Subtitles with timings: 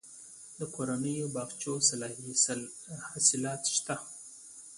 [0.59, 1.73] د کورنیو باغچو
[3.09, 3.95] حاصلات شته